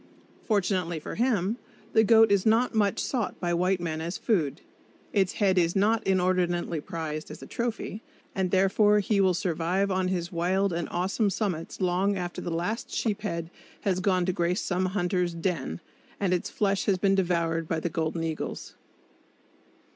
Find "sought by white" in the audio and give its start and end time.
2.99-3.79